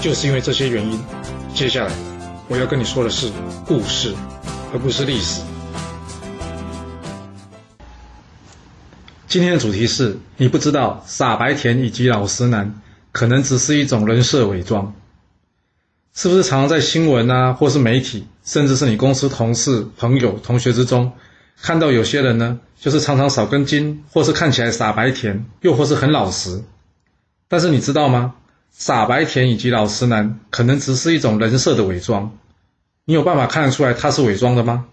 [0.00, 0.98] 就是因为这些原因，
[1.54, 1.92] 接下来
[2.48, 3.30] 我要跟你说的是
[3.66, 4.14] 故事，
[4.72, 5.42] 而不是历史。
[9.26, 12.80] 今天的主题是你不知道傻白甜以及老实男
[13.10, 14.94] 可能只是一种人设伪装，
[16.14, 21.12] 是不是常常在新闻啊，或是媒体，甚至是你公司同事、朋友、同学之中，
[21.60, 26.62] 看到有些人呢，就是常常少根筋，或是看起来傻白甜，又或是很老实，
[27.48, 28.34] 但是你知道吗？
[28.70, 32.38] 傻白甜以及老实男可能只是一种人设的伪装，
[33.04, 34.86] 你有办法看得出来他是伪装的吗？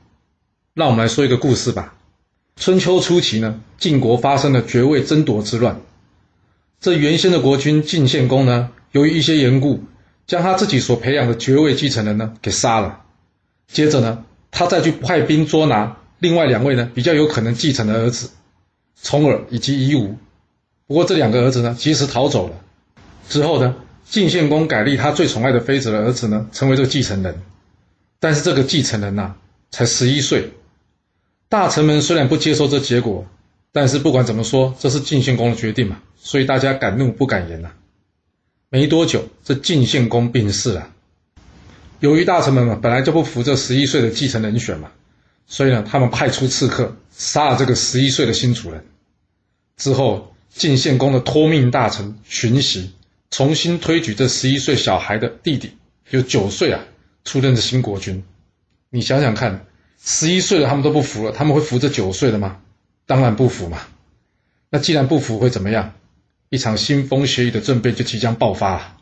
[0.73, 1.93] 让我们来说一个故事吧。
[2.55, 5.81] 春秋初期呢，晋国发生了爵位争夺之乱。
[6.79, 9.83] 这原先的国君晋献公呢，由于一些缘故，
[10.25, 13.01] 将他自己所培养的爵位继承人呢给杀了。
[13.67, 18.29] 接着呢，他再去派兵捉拿另外两位呢比较有可能继承的儿子，
[19.01, 20.17] 重耳以及夷吾。
[20.87, 22.55] 不过这两个儿子呢，及时逃走了。
[23.27, 27.41] 之后呢，晋献公改立他最宠爱的妃子的儿子呢，成为这个继承人。
[28.19, 29.35] 但是这个继承人呐，
[29.71, 30.51] 才十一岁。
[31.49, 33.25] 大臣们虽然不接受这结果，
[33.71, 37.71] 但是不管怎么说，这是晋献公的决定嘛，所以大家敢怒不敢言呐。
[38.69, 40.89] 没多久，这晋献公病逝了。
[41.99, 44.91] 由于大臣们嘛，本来就不服这十一岁的继承人选嘛，
[45.45, 48.85] 所以呢，他们派出刺客杀了这个十一岁的新主人。
[49.77, 52.91] 之后，晋献公的托命大臣荀息。
[53.31, 55.71] 重新推举这十一岁小孩的弟弟，
[56.09, 56.85] 有九岁啊，
[57.23, 58.23] 出任的新国君。
[58.89, 59.65] 你想想看，
[60.01, 62.61] 十一岁的他们都不服了，他们会服这九岁的吗？
[63.05, 63.81] 当然不服嘛。
[64.69, 65.93] 那既然不服，会怎么样？
[66.49, 68.97] 一场腥风血雨的政变就即将爆发了。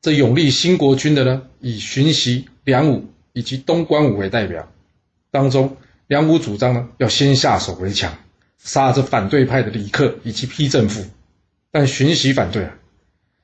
[0.00, 4.72] 这永立新国君的呢，以荀息、梁武以及东关武为代表。
[5.30, 8.16] 当中，梁武主张呢，要先下手为强，
[8.58, 11.04] 杀这反对派的李克以及批政府。
[11.70, 12.74] 但荀息反对啊。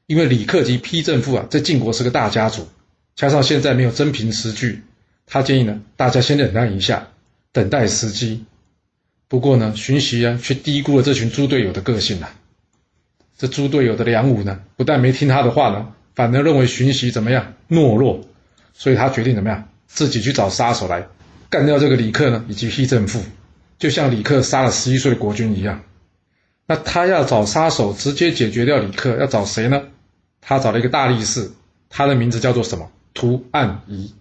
[0.08, 2.66] 因为李克及丕正父啊，在晋国是个大家族，
[3.14, 4.82] 加上现在没有真凭实据，
[5.26, 7.08] 他建议呢，大家先忍耐一下，
[7.52, 8.46] 等待时机。
[9.28, 12.34] 不过呢，荀息啊，却低估了这群猪队友的个性啊。
[13.36, 18.26] 这猪队友的梁武呢，不但没听他的话呢，反而认为荀息怎么样懦弱，
[18.72, 21.06] 所以他决定怎么样，自己去找杀手来
[21.50, 23.22] 干掉这个李克呢，以及丕正父，
[23.78, 25.82] 就像李克杀了十一岁的国君一样。
[26.66, 29.82] 那他要找杀手直接解决掉李克，要找谁呢？
[30.40, 31.50] 他找了一个大力士，
[31.88, 32.90] 他的名字叫做什么？
[33.14, 34.12] 涂岸仪。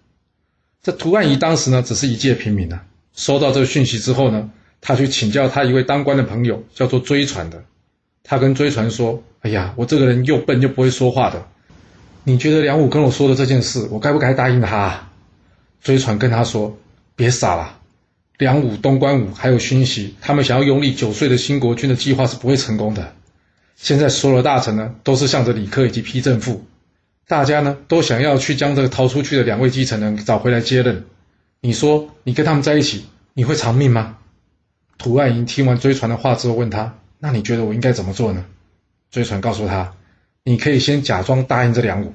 [0.82, 2.84] 这涂岸仪当时呢，只是一介平民啊。
[3.14, 7.64] 收到这个讯息之后呢，他去请教他一位当官的朋友，叫做追传的。
[8.22, 11.46] 他跟追传说：“哎呀，我这个人又笨又不会说话的，
[12.24, 15.08] 你觉得梁武跟我说的这件事，我该不该答应他？”
[15.82, 16.76] 追传跟他说
[17.16, 17.78] ：“别傻了，
[18.36, 23.14] 梁武、东关武还有勋息，他们想要拥立九岁的新国君的计划是不会成功的。”
[23.80, 26.66] 现在所有的大臣呢，都是向着李克以及批正父，
[27.28, 31.04] 大家呢都想要去将这个逃出去的两位继承人找回来接任。
[31.60, 34.18] 你说你跟他们在一起，你会偿命吗？
[34.98, 38.44] 涂岸莹听完追传的话之后，问他：“那你觉得我应该怎么做呢？”
[39.12, 39.94] 追传告诉他
[40.42, 42.12] ：“你可以先假装答应这两股，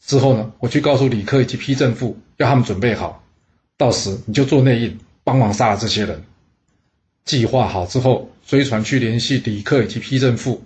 [0.00, 3.22] 之后呢，我去告诉李克以及批正父，要他们准备好，
[3.76, 6.22] 到时你就做内应，帮忙杀了这些人。”
[7.26, 10.64] 计划好之后，追传去联系李克以及批正父。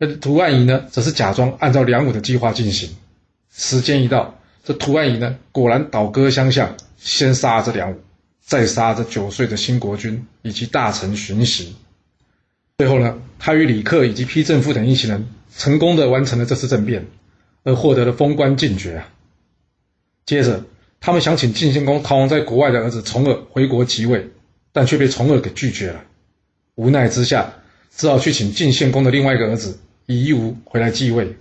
[0.00, 2.90] 那图案仪呢，则是假装按照梁武的计划进行。
[3.52, 7.96] 时间一到，这图案仪呢，果然倒戈相向，先杀这梁武，
[8.40, 11.74] 再杀这九岁的新国君以及大臣荀息。
[12.78, 15.26] 最后呢，他与李克以及丕正父等一行人，
[15.56, 17.04] 成功的完成了这次政变，
[17.64, 19.08] 而获得了封官进爵啊。
[20.24, 20.62] 接着，
[21.00, 24.28] 他们想请晋献公逃亡在国外的儿子重耳回国即位，
[24.72, 26.04] 但却被重耳给拒绝了。
[26.76, 27.54] 无奈之下，
[27.90, 29.76] 只好去请晋献公的另外一个儿子。
[30.08, 31.36] 夷吾回来继位，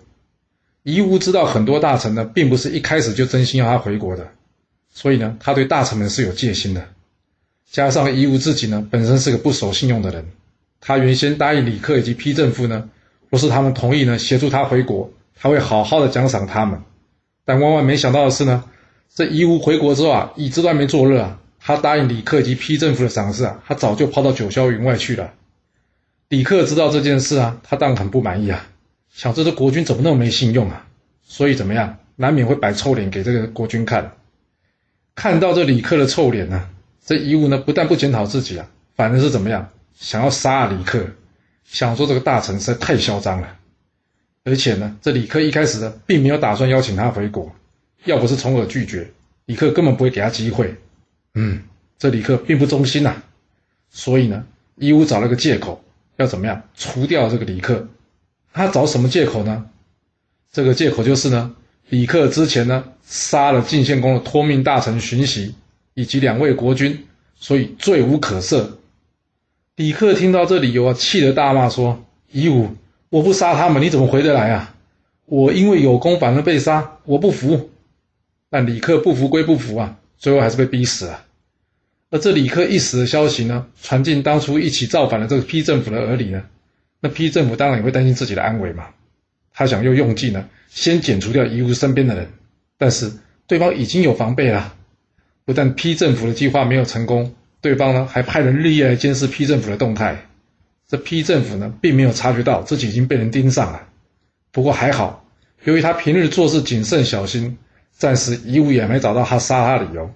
[0.83, 4.27] 夷吾知道很多大臣呢，并不是一开始就真心要他回国的，
[4.93, 6.85] 所以呢，他对大臣们是有戒心的。
[7.71, 10.25] 加上夷吾自己呢，本身是个不守信用的人，
[10.81, 12.89] 他原先答应李克以及批政府呢，
[13.29, 16.81] 若是他们同意呢，协助他回国，他会好好的奖赏他们。
[17.45, 18.65] 但万万没想到的是呢，
[19.15, 25.31] 这夷吾回国之后啊，椅子都还没坐热啊，他答应李克以及批政府的赏识啊，他早就抛到九霄云外去了。
[26.29, 28.67] 李克知道这件事啊，他当然很不满意啊，
[29.09, 30.85] 想这个国君怎么那么没信用啊？
[31.23, 34.11] 所以怎么样，难免会摆臭脸给这个国君看。
[35.15, 36.69] 看到这李克的臭脸呢，
[37.05, 41.07] 这夷吾呢不但不检讨自己啊，反而是怎么样，想要杀李克，
[41.63, 43.55] 想说这个大臣实在太嚣张了。
[44.43, 47.55] 而且呢，这李克一开始呢，并没有打算邀请他回国，
[48.03, 49.11] 要不是重耳拒绝，
[49.45, 50.75] 李克根本不会给他机会。
[51.33, 51.63] 嗯，
[51.97, 53.15] 这李克并不忠心呐，
[53.89, 54.45] 所以呢，
[54.75, 55.83] 夷吾找了个借口，
[56.17, 57.87] 要怎么样除掉这个李克？
[58.53, 59.65] 他找什么借口呢？
[60.51, 61.55] 这个借口就是呢，
[61.89, 65.55] 李克之前呢杀了晋献公的托命大臣荀息
[65.93, 67.05] 以及两位国君，
[67.35, 68.65] 所以罪无可赦。
[69.75, 72.75] 李克听到这理由啊，气得大骂说：“夷吾，
[73.09, 74.73] 我不杀他们，你怎么回得来啊？
[75.25, 77.69] 我因为有功反而被杀，我不服。”
[78.49, 81.25] 但李克不服归不服啊，最后还是被逼死了。
[82.09, 86.43] 而这李克一死的消息呢，传进当初一起造反的这个批政府的耳里呢，
[87.01, 88.85] 那批政府当然也会担心自己的安危嘛。
[89.53, 92.29] 他想又用计呢，先剪除掉遗物身边的人，
[92.77, 93.11] 但是
[93.45, 94.73] 对方已经有防备了。
[95.43, 100.25] 不但批政府的计划没有成功，对方呢还派人日夜来监视批政府的动态。
[100.87, 103.87] 这批政府呢并没有察觉到自己已经被人盯上了。
[104.51, 105.25] 不过还好，
[105.65, 107.57] 由于他平日做事谨慎小心，
[107.91, 110.09] 暂时遗物也没找到他杀他的理由。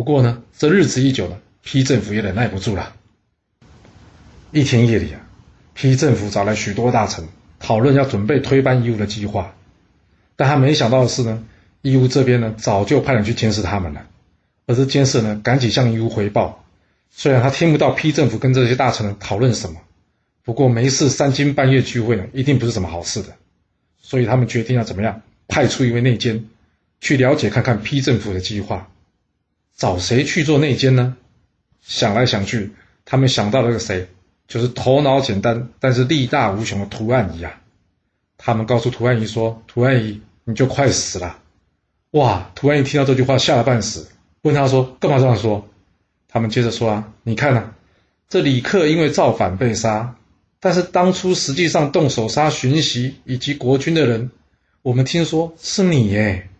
[0.00, 2.94] 不过呢，这日子一久了，批政府也忍耐不住了。
[4.50, 5.20] 一天夜里啊，
[5.74, 7.28] 批政府找来许多大臣。
[7.58, 9.54] 讨论要准备推翻义乌的计划，
[10.36, 11.44] 但他没想到的是呢，
[11.82, 14.06] 义乌这边呢早就派人去监视他们了，
[14.64, 16.64] 而这监视呢赶紧向义乌回报。
[17.10, 19.82] 虽然他听不到批政府跟这些大臣讨论什么，
[20.44, 23.34] 不过没事三更半夜聚会呢，一定不是什么好事的，
[24.00, 26.46] 所以他们决定要怎么样，派出一位内奸
[27.02, 28.88] 去了解看看批政府的计划。
[29.80, 31.16] 找谁去做内奸呢？
[31.80, 32.72] 想来想去，
[33.06, 34.08] 他们想到了个谁？
[34.46, 37.62] 就是头脑简单但是力大无穷的涂岸姨啊！
[38.36, 41.38] 他们告诉涂岸姨说：“涂岸姨，你就快死了！”
[42.12, 42.50] 哇！
[42.54, 44.06] 涂岸姨听到这句话吓了半死，
[44.42, 45.66] 问他说：“干嘛这样说？”
[46.28, 47.72] 他们接着说：“啊，你看呐，
[48.28, 50.14] 这李克因为造反被杀，
[50.60, 54.30] 但是当初实际上动手杀荀息以及国君的人，
[54.82, 56.50] 我们听说是你耶！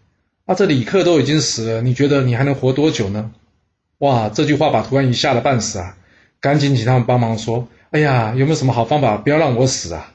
[0.50, 3.30] 啊，这李克都已经死了，你觉得你还能活多久呢？”
[3.98, 4.30] 哇！
[4.30, 5.96] 这句话把涂岸仪吓得半死啊！
[6.40, 7.68] 赶紧请他们帮忙说。
[7.92, 10.12] 哎呀，有没有什么好方法，不要让我死啊？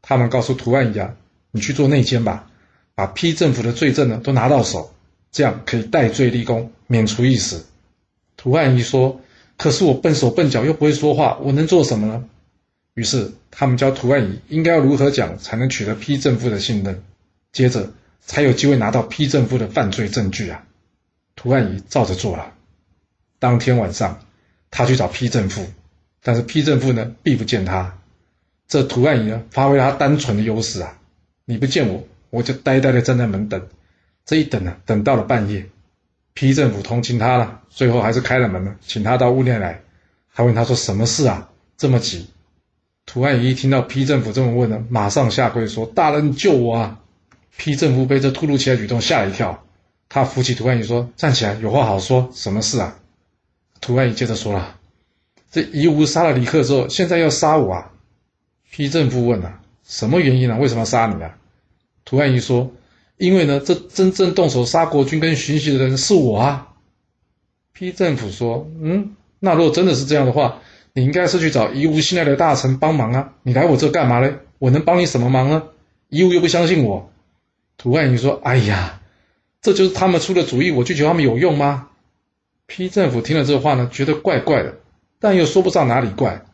[0.00, 1.14] 他们告诉涂岸仪啊，
[1.50, 2.48] 你去做内奸吧，
[2.94, 4.94] 把批政府的罪证呢都拿到手，
[5.30, 7.66] 这样可以戴罪立功，免除一死。
[8.38, 9.20] 涂岸仪说
[9.58, 12.24] ：“可是我笨手笨脚又不会说话，我能做什么呢？”
[12.94, 17.02] 于是他们教涂岸仪应该要如何讲才能取得批政府的信任，
[17.52, 17.92] 接着
[18.26, 20.62] 才有机会拿到批政府的犯罪证据啊。
[21.34, 22.52] 涂岸仪照着做了。
[23.38, 24.20] 当天晚上，
[24.70, 25.66] 他去找批政府。
[26.22, 27.98] 但是批正富呢，避不见他。
[28.66, 30.98] 这涂岸仪呢，发挥他单纯的优势啊，
[31.44, 33.68] 你不见我，我就呆呆的站在门等。
[34.24, 35.66] 这一等呢，等到了半夜，
[36.34, 39.82] 批政府同情他了，最后还是开了门了，请他到屋内来，
[40.26, 42.26] 还问他说什么事啊，这么急？
[43.04, 47.00] 涂岸仪一听到批政府这么问呢，马上下跪说：“大人救我啊！”
[47.56, 49.64] 批政府被这突如其来举动吓了一跳，
[50.08, 52.98] 他扶起涂岸仪说：“站起来，有话好说，什么事啊？”
[53.80, 54.76] 涂岸仪接着说了。
[55.50, 57.92] 这夷吾杀了李克之后，现在要杀我啊？
[58.70, 60.58] 批政府问啊，什么原因呢？
[60.58, 61.38] 为什么要杀你啊？
[62.04, 62.72] 涂岸仪说
[63.16, 66.74] ：“因为呢，这真正动手杀国君跟荀息的人是我啊。”
[67.72, 70.60] 批政府说：“嗯，那如果真的是这样的话，
[70.92, 73.32] 你应该是去找夷吾信赖的大臣帮忙啊。
[73.42, 74.34] 你来我这干嘛嘞？
[74.58, 75.62] 我能帮你什么忙呢？
[76.10, 77.10] 夷吾又不相信我。”
[77.78, 79.00] 涂岸仪说：“哎呀，
[79.62, 81.88] 这就是他们出的主意，我拒绝他们有用吗？”
[82.66, 84.74] 批政府听了这话呢，觉得怪怪的。
[85.18, 86.44] 但又说不上哪里怪，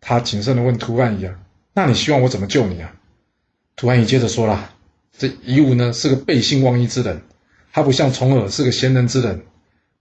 [0.00, 1.34] 他谨慎地问涂安仪啊
[1.74, 2.94] ：“那你希望我怎么救你啊？”
[3.76, 4.70] 涂安仪接着说了
[5.16, 7.20] ：“这夷吾呢是个背信忘义之人，
[7.72, 9.42] 他不像重耳是个贤能之人。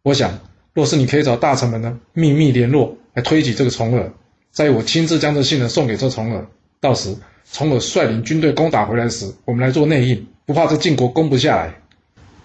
[0.01, 0.39] 我想，
[0.73, 4.11] 若是你可以找大臣们呢秘密联络来推举这个重耳，
[4.51, 6.45] 在我亲自将这信呢送给这重耳，
[6.79, 7.17] 到时
[7.51, 11.81] 重耳率领军队攻打回来时，我们来做内应，不怕这晋国攻不下来。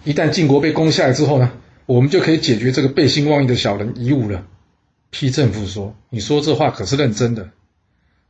[0.03, 1.51] 一旦晋国被攻下来之后呢，
[1.85, 4.43] 我们就可以解决这个背信忘义的小人夷吾了。”
[5.11, 7.49] 批政府说：“你说这话可是认真的？”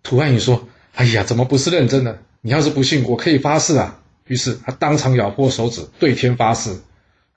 [0.03, 2.19] 涂岸仪说：“哎呀，怎么不是认真的？
[2.41, 6.75] 你要是不信，我可以发誓啊！”于是他当场咬破手指，对天发誓：“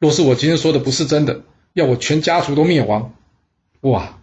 [0.00, 1.42] 若是我今天说的不是真的，
[1.74, 3.12] 要我全家族都灭亡！”
[3.82, 4.18] 哇，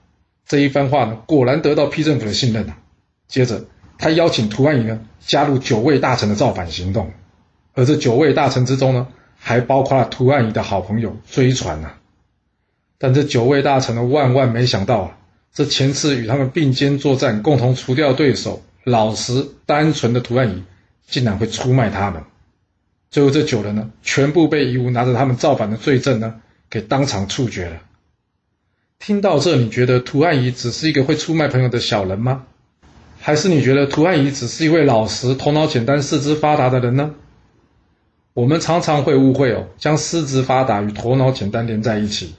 [0.48, 2.78] 这一番话呢，果然得到批政府的信任啊。
[3.28, 3.66] 接着，
[3.98, 7.12] 他邀请涂岸仪呢加入九位大臣的造反行动，
[7.74, 11.94] 而这九位大臣之中呢，还包括了涂岸仪的好朋友追传呐。
[12.98, 15.18] 但这九位大臣呢，万万没想到啊！
[15.54, 20.64] 这前次与他们并肩作战、共同除掉对手、老实单纯的涂岸仪，
[21.08, 22.24] 竟然会出卖他们。
[23.10, 26.36] 最后这九人呢，全部被夷吾拿着他们造反的罪证呢，
[26.70, 27.82] 给当场处决了。
[29.00, 32.44] 听到这，你觉得涂汉仪只是一个会出卖朋友的小人吗？
[33.20, 37.16] 还是你觉得涂汉仪只是一位老实、头脑简单、四肢发达的人呢？
[38.34, 42.36] 我们常常会误会哦，将四肢发达与头脑简单连在一起，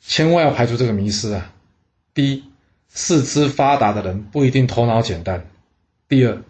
[0.00, 1.52] 千万要排除这个迷思啊！
[2.14, 2.44] 第一，
[2.88, 5.40] 四肢发达的人不一定头脑简单；
[6.08, 6.42] 第二，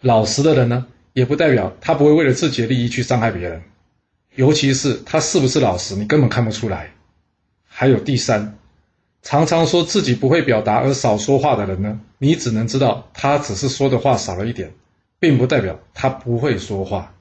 [0.00, 3.62] 老实的人呢，也不代表他不会为了自己的利益去伤害别人，
[4.36, 6.92] 尤其是他是不是老实，你根本看不出来。
[7.66, 8.56] 还有第三。
[9.22, 14.72] 常常说自己不会表达而少说话的人呢，你只能知道他只是说的话少了一点，
[15.18, 17.13] 并不代表他不会说话。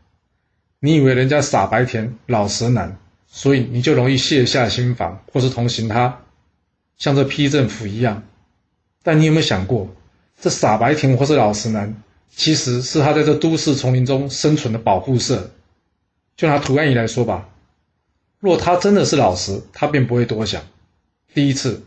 [0.85, 6.19] 你以为人家傻白甜老实男，所以你就容易卸下心防或是同情他，
[6.97, 8.23] 像这批政府一样。
[9.01, 9.95] 但你有没有想过，
[10.41, 11.95] 这傻白甜或是老实男，
[12.35, 15.51] 其实是他在这都市丛林中生存的保护色。
[16.35, 17.47] 就拿涂安仪来说吧，
[18.41, 20.63] 若他真的是老实，他便不会多想。
[21.33, 21.85] 第一次。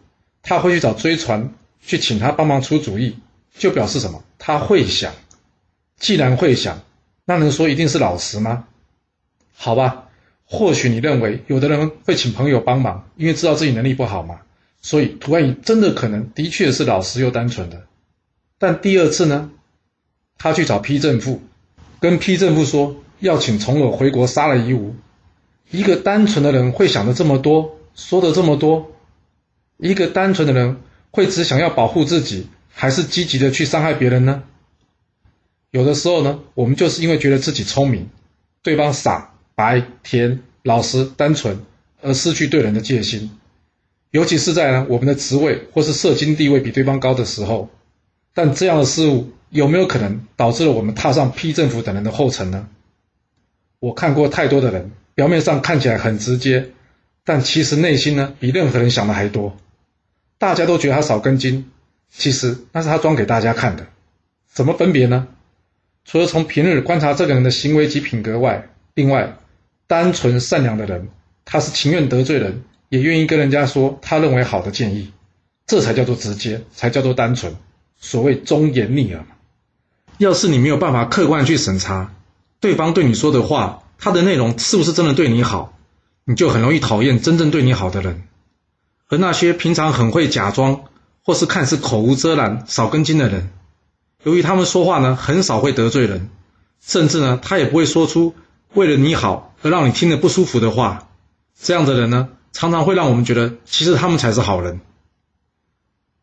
[0.48, 3.18] 他会去找追船，去请他帮忙出主意，
[3.58, 4.22] 就表示什么？
[4.38, 5.12] 他会想。
[5.98, 6.80] 既然会想，
[7.24, 8.68] 那能说一定是老实吗？
[9.56, 10.08] 好吧，
[10.44, 14.40] 或许你认为有的人会请朋友帮忙，因为知道自己能力不好嘛，
[14.80, 17.86] 所以涂安仪真的可能的确是老实又单纯的。
[18.58, 19.50] 但第二次呢？
[20.38, 21.40] 他去找批正副，
[21.98, 24.94] 跟批正副说要请从我回国杀了夷吾。
[25.70, 28.92] 一个单纯的人会想的这么多，说的这么多。
[29.78, 30.76] 一个单纯的人
[31.10, 34.42] 会只想要保护自己，还是积极的去伤害别人呢？
[35.70, 38.10] 有的时候呢，我们就是因为觉得自己聪明，
[38.62, 41.58] 对方傻、白、甜、老实、单纯，
[42.00, 43.32] 而失去对人的戒心。
[44.12, 47.68] 尤其是在呢我们的职位或是社经地位比对方高的时候。
[48.32, 52.68] 但这样的事物有没有可能导致了我们踏上批政府等人的后尘呢？
[53.80, 56.72] 我看过太多的人，表面上看起来很直接，
[57.24, 59.56] 但其实内心呢比任何人想的还多。
[60.36, 61.70] 大家都觉得他少根筋，
[62.10, 63.86] 其实那是他装给大家看的。
[64.46, 65.28] 怎么分别呢？
[66.04, 69.38] 除了从平日观察这个人的行为及品格外，另外，
[69.86, 71.08] 单纯善良的人，
[71.44, 75.12] 他是情愿得罪人，也愿意跟人家说他认为好的建议，
[75.66, 77.54] 这才叫做直接，才叫做单纯。
[77.98, 79.24] 所谓忠言逆耳。
[80.18, 82.14] 要是你没有办法客观去审查
[82.58, 85.78] 对方对你说的话，他的内容是不是真的对你好，
[86.24, 88.22] 你就很容易讨厌真正对你好的人。
[89.08, 90.84] 而那些平常很会假装，
[91.22, 93.50] 或是看似口无遮拦、少根筋的人，
[94.24, 96.28] 由于他们说话呢很少会得罪人，
[96.80, 98.34] 甚至呢他也不会说出
[98.76, 101.08] 为了你好而让你听得不舒服的话，
[101.58, 104.80] 这样的人呢常常会让我们觉得其实他们才是好人。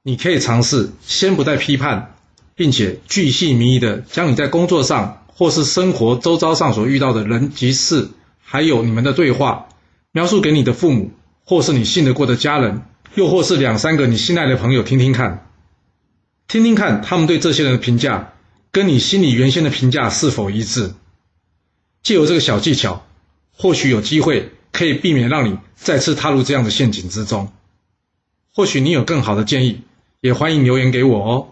[0.03, 2.15] 你可以尝试先不带批判，
[2.55, 8.09] 并且巨细靡遗的将你在工作上或是生活周遭上所遇到的人及事，
[8.41, 9.67] 还有你们的对话，
[10.11, 11.11] 描述给你的父母。
[11.45, 12.83] 或是你信得过的家人，
[13.15, 15.49] 又或是两三个你信赖的朋友，听听看，
[16.47, 18.31] 听听看他们对这些人的评价，
[18.71, 20.93] 跟你心里原先的评价是否一致？
[22.03, 23.05] 借由这个小技巧，
[23.55, 27.47] 或许有机会可以避免让你再次踏入这样的陷阱之中。
[28.53, 29.81] 或许你有更好的建议，
[30.19, 31.47] 也欢迎留言给我哦。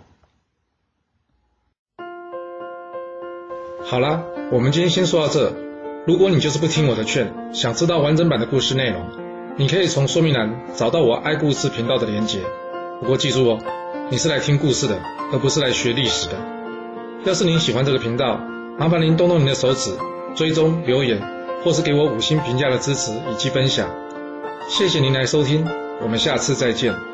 [3.83, 5.53] 好啦，我们今天先说到这。
[6.05, 9.01] 如果你就是不听我的劝，想知道完整版的故事内容。
[9.57, 12.39] 你可以从说明栏找到我爱故事频道的连结，
[12.99, 13.59] 不过记住哦，
[14.09, 16.33] 你是来听故事的，而不是来学历史的。
[17.23, 18.37] 要是您喜欢这个频道，
[18.79, 19.91] 麻烦您动动您的手指，
[20.35, 21.21] 追踪、留言，
[21.63, 23.89] 或是给我五星评价的支持以及分享。
[24.69, 25.67] 谢谢您来收听，
[26.01, 27.10] 我们下次再见。